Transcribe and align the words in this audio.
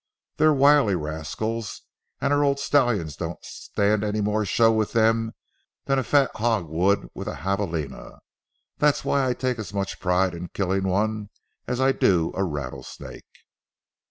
They're 0.37 0.51
wiry 0.51 0.95
rascals, 0.95 1.83
and 2.19 2.33
our 2.33 2.43
old 2.43 2.59
stallions 2.59 3.15
don't 3.15 3.37
stand 3.45 4.03
any 4.03 4.19
more 4.19 4.45
show 4.45 4.71
with 4.71 4.93
them 4.93 5.33
than 5.85 5.99
a 5.99 6.03
fat 6.03 6.31
hog 6.37 6.67
would 6.69 7.07
with 7.13 7.27
a 7.27 7.35
javaline. 7.35 8.17
That's 8.79 9.05
why 9.05 9.29
I 9.29 9.35
take 9.35 9.59
as 9.59 9.75
much 9.75 9.99
pride 9.99 10.33
in 10.33 10.47
killing 10.55 10.87
one 10.87 11.29
as 11.67 11.79
I 11.79 11.91
do 11.91 12.33
a 12.35 12.43
rattlesnake." 12.43 13.45